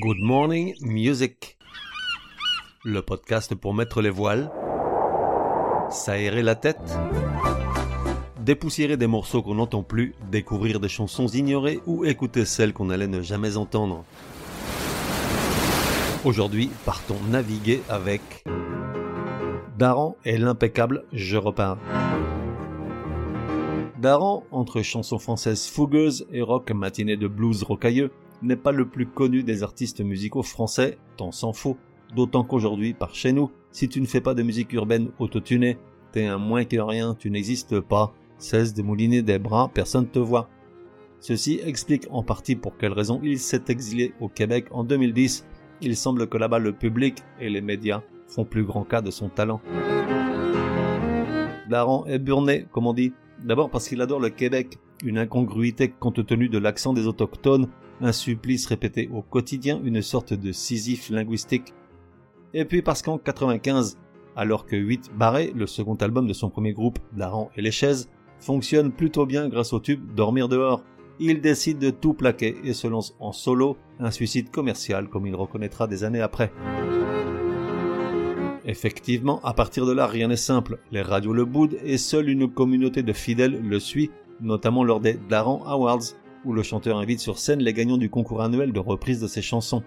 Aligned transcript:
Good 0.00 0.20
Morning 0.20 0.76
Music. 0.80 1.58
Le 2.84 3.02
podcast 3.02 3.56
pour 3.56 3.74
mettre 3.74 4.00
les 4.00 4.10
voiles, 4.10 4.48
s'aérer 5.90 6.42
la 6.42 6.54
tête, 6.54 6.96
dépoussiérer 8.38 8.96
des 8.96 9.08
morceaux 9.08 9.42
qu'on 9.42 9.56
n'entend 9.56 9.82
plus, 9.82 10.14
découvrir 10.30 10.78
des 10.78 10.88
chansons 10.88 11.26
ignorées 11.26 11.80
ou 11.86 12.04
écouter 12.04 12.44
celles 12.44 12.72
qu'on 12.72 12.90
allait 12.90 13.08
ne 13.08 13.22
jamais 13.22 13.56
entendre. 13.56 14.04
Aujourd'hui, 16.24 16.70
partons 16.84 17.18
naviguer 17.28 17.82
avec 17.88 18.44
Daran 19.78 20.16
et 20.24 20.38
l'impeccable 20.38 21.06
Je 21.12 21.36
repars. 21.36 21.78
Daran, 23.98 24.44
entre 24.52 24.80
chansons 24.82 25.18
françaises 25.18 25.66
fougueuses 25.66 26.28
et 26.30 26.40
rock 26.40 26.70
matinée 26.70 27.16
de 27.16 27.26
blues 27.26 27.64
rocailleux, 27.64 28.12
n'est 28.42 28.56
pas 28.56 28.72
le 28.72 28.88
plus 28.88 29.06
connu 29.06 29.42
des 29.42 29.62
artistes 29.62 30.00
musicaux 30.00 30.42
français, 30.42 30.98
tant 31.16 31.32
s'en 31.32 31.52
faut. 31.52 31.76
D'autant 32.14 32.44
qu'aujourd'hui, 32.44 32.94
par 32.94 33.14
chez 33.14 33.32
nous, 33.32 33.50
si 33.70 33.88
tu 33.88 34.00
ne 34.00 34.06
fais 34.06 34.20
pas 34.20 34.34
de 34.34 34.42
musique 34.42 34.72
urbaine 34.72 35.10
autotunée, 35.18 35.78
t'es 36.12 36.26
un 36.26 36.38
moins 36.38 36.64
que 36.64 36.78
rien, 36.78 37.14
tu 37.14 37.30
n'existes 37.30 37.80
pas. 37.80 38.14
Cesse 38.38 38.72
de 38.72 38.82
mouliner 38.82 39.22
des 39.22 39.38
bras, 39.38 39.70
personne 39.72 40.08
te 40.08 40.18
voit. 40.18 40.48
Ceci 41.20 41.60
explique 41.64 42.06
en 42.10 42.22
partie 42.22 42.54
pour 42.54 42.76
quelle 42.76 42.92
raison 42.92 43.20
il 43.22 43.38
s'est 43.38 43.64
exilé 43.68 44.14
au 44.20 44.28
Québec 44.28 44.66
en 44.70 44.84
2010. 44.84 45.44
Il 45.80 45.96
semble 45.96 46.28
que 46.28 46.38
là-bas 46.38 46.60
le 46.60 46.72
public 46.72 47.22
et 47.40 47.50
les 47.50 47.60
médias 47.60 48.02
font 48.28 48.44
plus 48.44 48.64
grand 48.64 48.84
cas 48.84 49.00
de 49.00 49.10
son 49.10 49.28
talent. 49.28 49.60
Daran 51.68 52.06
est 52.06 52.18
burné, 52.18 52.66
comme 52.72 52.86
on 52.86 52.94
dit. 52.94 53.12
D'abord 53.44 53.70
parce 53.70 53.88
qu'il 53.88 54.00
adore 54.00 54.20
le 54.20 54.30
Québec, 54.30 54.78
une 55.04 55.18
incongruité 55.18 55.88
compte 55.90 56.24
tenu 56.26 56.48
de 56.48 56.58
l'accent 56.58 56.92
des 56.92 57.06
autochtones 57.06 57.68
un 58.00 58.12
supplice 58.12 58.66
répété 58.66 59.08
au 59.12 59.22
quotidien, 59.22 59.80
une 59.84 60.02
sorte 60.02 60.34
de 60.34 60.52
Sisyphe 60.52 61.10
linguistique. 61.10 61.74
Et 62.54 62.64
puis 62.64 62.82
parce 62.82 63.02
qu'en 63.02 63.18
95, 63.18 63.98
alors 64.36 64.66
que 64.66 64.76
8 64.76 65.12
Barré, 65.16 65.52
le 65.54 65.66
second 65.66 65.96
album 65.96 66.26
de 66.26 66.32
son 66.32 66.50
premier 66.50 66.72
groupe, 66.72 66.98
Daran 67.12 67.50
et 67.56 67.62
les 67.62 67.70
chaises, 67.70 68.08
fonctionne 68.38 68.92
plutôt 68.92 69.26
bien 69.26 69.48
grâce 69.48 69.72
au 69.72 69.80
tube 69.80 70.14
Dormir 70.14 70.48
dehors, 70.48 70.82
il 71.20 71.40
décide 71.40 71.78
de 71.78 71.90
tout 71.90 72.14
plaquer 72.14 72.56
et 72.62 72.72
se 72.72 72.86
lance 72.86 73.16
en 73.18 73.32
solo, 73.32 73.76
un 73.98 74.12
suicide 74.12 74.50
commercial 74.50 75.08
comme 75.08 75.26
il 75.26 75.34
reconnaîtra 75.34 75.88
des 75.88 76.04
années 76.04 76.20
après. 76.20 76.52
Effectivement, 78.64 79.40
à 79.44 79.54
partir 79.54 79.86
de 79.86 79.92
là, 79.92 80.06
rien 80.06 80.28
n'est 80.28 80.36
simple. 80.36 80.78
Les 80.92 81.02
radios 81.02 81.32
le 81.32 81.44
boudent 81.44 81.76
et 81.82 81.98
seule 81.98 82.28
une 82.28 82.48
communauté 82.48 83.02
de 83.02 83.12
fidèles 83.12 83.60
le 83.60 83.80
suit, 83.80 84.10
notamment 84.40 84.84
lors 84.84 85.00
des 85.00 85.18
Daran 85.28 85.64
Awards, 85.66 86.14
où 86.44 86.52
le 86.52 86.62
chanteur 86.62 86.98
invite 86.98 87.20
sur 87.20 87.38
scène 87.38 87.60
les 87.60 87.72
gagnants 87.72 87.96
du 87.96 88.10
concours 88.10 88.42
annuel 88.42 88.72
de 88.72 88.80
reprise 88.80 89.20
de 89.20 89.26
ses 89.26 89.42
chansons. 89.42 89.82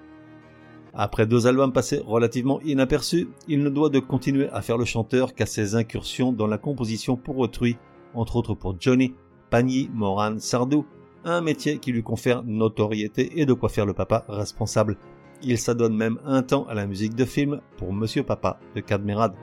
Après 0.94 1.26
deux 1.26 1.48
albums 1.48 1.72
passés 1.72 2.02
relativement 2.06 2.60
inaperçus, 2.62 3.30
il 3.48 3.64
ne 3.64 3.70
doit 3.70 3.90
de 3.90 4.00
continuer 4.00 4.50
à 4.50 4.62
faire 4.62 4.78
le 4.78 4.86
chanteur 4.86 5.34
qu'à 5.34 5.46
ses 5.46 5.76
incursions 5.76 6.34
dans 6.34 6.48
la 6.48 6.58
composition 6.58 7.16
pour 7.16 7.38
autrui, 7.38 7.78
entre 8.14 8.36
autres 8.36 8.56
pour 8.56 8.76
Johnny, 8.80 9.14
Pagny, 9.50 9.90
Moran, 9.94 10.40
Sardou, 10.40 10.86
un 11.24 11.42
métier 11.42 11.78
qui 11.78 11.92
lui 11.92 12.04
confère 12.04 12.44
notoriété 12.44 13.40
et 13.40 13.46
de 13.46 13.54
quoi 13.54 13.70
faire 13.70 13.86
le 13.86 13.94
papa 13.94 14.26
responsable. 14.28 14.98
Il 15.44 15.58
s'adonne 15.58 15.96
même 15.96 16.20
un 16.26 16.44
temps 16.44 16.66
à 16.68 16.74
la 16.74 16.86
musique 16.86 17.16
de 17.16 17.26
film 17.26 17.62
pour 17.78 17.94
Monsieur 17.94 18.24
Papa 18.24 18.60
de 18.76 18.82
Cadmerade. 18.82 19.34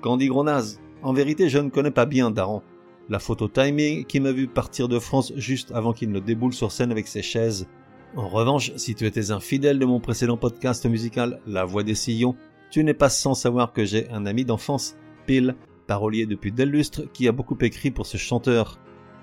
Candy 0.00 0.28
Gronaz. 0.28 0.80
En 1.02 1.12
vérité, 1.12 1.48
je 1.48 1.58
ne 1.58 1.70
connais 1.70 1.90
pas 1.90 2.06
bien 2.06 2.30
Daran, 2.30 2.62
la 3.10 3.18
photo 3.18 3.48
timing 3.48 4.04
qui 4.04 4.20
m'a 4.20 4.30
vu 4.30 4.46
partir 4.46 4.86
de 4.88 5.00
France 5.00 5.32
juste 5.36 5.72
avant 5.72 5.92
qu'il 5.92 6.12
ne 6.12 6.20
déboule 6.20 6.54
sur 6.54 6.70
scène 6.70 6.92
avec 6.92 7.08
ses 7.08 7.22
chaises. 7.22 7.66
En 8.14 8.28
revanche, 8.28 8.72
si 8.76 8.94
tu 8.94 9.04
étais 9.04 9.32
un 9.32 9.40
fidèle 9.40 9.80
de 9.80 9.84
mon 9.84 9.98
précédent 9.98 10.36
podcast 10.36 10.86
musical 10.86 11.40
La 11.44 11.64
Voix 11.64 11.82
des 11.82 11.96
Sillons, 11.96 12.36
tu 12.70 12.84
n'es 12.84 12.94
pas 12.94 13.08
sans 13.08 13.34
savoir 13.34 13.72
que 13.72 13.84
j'ai 13.84 14.08
un 14.10 14.26
ami 14.26 14.44
d'enfance, 14.44 14.96
Pile, 15.26 15.56
parolier 15.88 16.24
depuis 16.24 16.52
des 16.52 16.64
lustres, 16.66 17.10
qui 17.12 17.26
a 17.26 17.32
beaucoup 17.32 17.58
écrit 17.60 17.90
pour 17.90 18.06
ce 18.06 18.16
chanteur. 18.16 18.78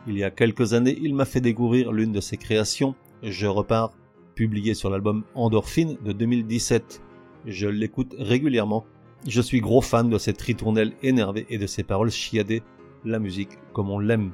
Il 0.06 0.18
y 0.18 0.24
a 0.25 0.31
quelques 0.31 0.74
années, 0.74 0.98
il 1.02 1.16
m'a 1.16 1.25
fait 1.25 1.42
découvrir 1.42 1.94
l'une 1.94 2.12
de 2.12 2.22
ses 2.22 2.36
créations, 2.36 2.94
Je 3.24 3.48
repars, 3.48 3.94
publié 4.36 4.74
sur 4.74 4.90
l'album 4.90 5.24
Endorphine 5.34 5.98
de 6.04 6.12
2017. 6.12 7.02
Je 7.46 7.68
l'écoute 7.68 8.16
régulièrement. 8.19 8.86
Je 9.25 9.42
suis 9.42 9.62
gros 9.62 9.81
fan 9.81 10.09
de 10.09 10.18
cette 10.18 10.42
ritournelle 10.42 10.94
énervée 11.04 11.46
et 11.50 11.58
de 11.58 11.68
ses 11.68 11.84
paroles 11.84 12.12
chiadées 12.12 12.64
la 13.06 13.19
musique 13.19 13.58
comme 13.74 13.90
on 13.90 14.00
l'aime. 14.00 14.31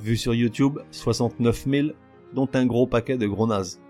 Vu 0.00 0.16
sur 0.16 0.34
YouTube, 0.34 0.80
69 0.90 1.66
000, 1.68 1.88
dont 2.34 2.48
un 2.54 2.66
gros 2.66 2.86
paquet 2.86 3.16
de 3.16 3.26
gros 3.26 3.46
nazes. 3.46 3.80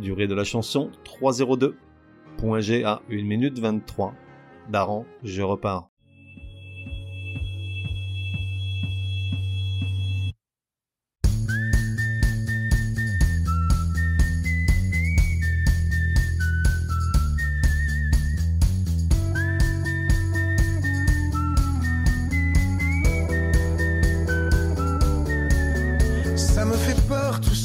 Durée 0.00 0.26
de 0.26 0.34
la 0.34 0.44
chanson, 0.44 0.90
302. 1.04 1.76
Point 2.38 2.60
G 2.60 2.84
à 2.84 3.02
1 3.10 3.22
minute 3.24 3.58
23. 3.58 4.14
Daran, 4.70 5.04
je 5.22 5.42
repars. 5.42 5.91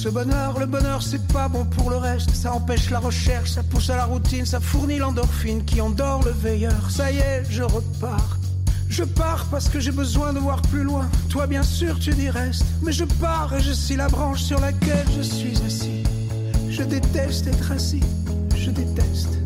Le 0.08 0.12
bonheur. 0.12 0.58
Le 0.58 0.66
bonheur, 0.66 1.02
c'est 1.02 1.26
pas 1.34 1.50
bon 1.50 1.66
pour 1.66 1.90
le 1.90 1.98
reste. 1.98 2.30
Ça 2.34 2.54
empêche 2.54 2.90
la 2.90 3.00
recherche, 3.00 3.52
ça 3.52 3.62
pousse 3.62 3.90
à 3.90 3.98
la 3.98 4.06
routine, 4.06 4.46
ça 4.46 4.62
fournit 4.62 5.00
l'endorphine 5.00 5.66
qui 5.66 5.82
endort 5.82 6.24
le 6.24 6.32
veilleur. 6.32 6.90
Ça 6.90 7.12
y 7.12 7.18
est, 7.18 7.44
je 7.50 7.64
repars. 7.64 8.38
Je 8.88 9.04
pars 9.04 9.46
parce 9.52 9.68
que 9.68 9.82
j'ai 9.82 9.92
besoin 9.92 10.32
de 10.32 10.40
voir 10.40 10.62
plus 10.62 10.84
loin. 10.84 11.10
Toi, 11.30 11.46
bien 11.46 11.62
sûr, 11.62 12.00
tu 12.00 12.12
dis 12.12 12.30
reste. 12.30 12.64
Mais 12.82 12.94
je 12.94 13.04
pars 13.04 13.54
et 13.54 13.62
je 13.62 13.74
suis 13.74 13.98
la 13.98 14.08
branche 14.08 14.44
sur 14.44 14.62
laquelle 14.62 15.08
je 15.18 15.22
suis 15.22 15.58
assis. 15.66 16.04
Je 16.70 16.84
déteste 16.84 17.48
être 17.48 17.72
assis. 17.74 18.04
Je 18.56 18.72
déteste. 18.72 19.38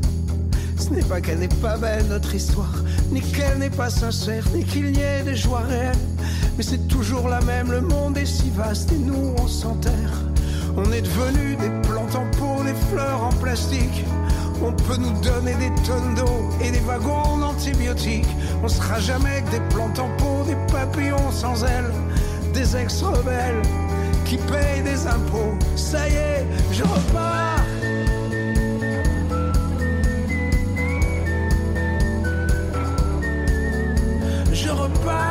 Ce 0.78 0.90
n'est 0.92 1.04
pas 1.04 1.22
qu'elle 1.22 1.40
n'est 1.40 1.48
pas 1.48 1.78
belle, 1.78 2.06
notre 2.08 2.36
histoire. 2.36 2.84
Ni 3.12 3.22
qu'elle 3.22 3.58
n'est 3.58 3.72
pas 3.72 3.90
sincère, 3.90 4.46
ni 4.54 4.64
qu'il 4.64 4.92
n'y 4.92 5.00
ait 5.00 5.24
des 5.24 5.36
joies 5.36 5.62
réelles. 5.62 5.96
Mais 6.56 6.64
c'est 6.64 6.88
toujours 6.88 7.30
la 7.30 7.42
même, 7.42 7.72
le 7.72 7.82
monde 7.82 8.16
est 8.18 8.28
si 8.28 8.52
vaste 8.52 8.92
et 8.92 8.98
nous 8.98 9.34
on 9.40 9.48
s'enterre. 9.48 9.71
On 14.64 14.72
peut 14.72 14.96
nous 14.98 15.12
donner 15.20 15.54
des 15.56 15.72
tonnes 15.84 16.16
d'eau 16.16 16.50
et 16.64 16.72
des 16.72 16.80
wagons 16.80 17.38
d'antibiotiques. 17.38 18.28
On 18.64 18.70
sera 18.70 18.98
jamais 19.00 19.42
que 19.42 19.52
des 19.52 19.60
plantes 19.70 20.00
en 20.00 20.08
pot, 20.16 20.46
des 20.48 20.56
papillons 20.72 21.32
sans 21.32 21.62
ailes, 21.66 21.92
des 22.54 22.78
ex-rebelles 22.78 23.62
qui 24.24 24.38
payent 24.38 24.84
des 24.84 25.06
impôts. 25.06 25.58
Ça 25.76 26.08
y 26.08 26.14
est, 26.14 26.46
je 26.72 26.84
repars. 26.84 27.60
Je 34.54 34.70
repars. 34.70 35.31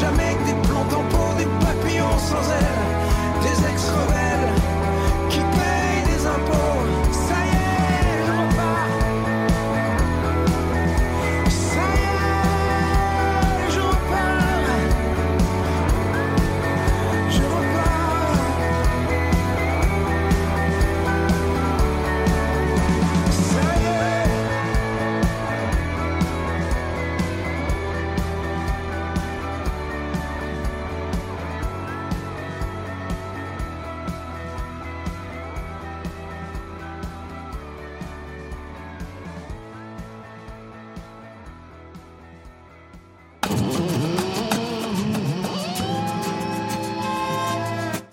Jamais 0.00 0.34
que 0.34 0.44
des 0.44 0.68
plantes 0.68 0.92
en 0.92 1.04
pot, 1.04 1.34
des 1.38 1.46
papillons 1.64 2.18
sans 2.18 2.50
ailes, 2.52 2.75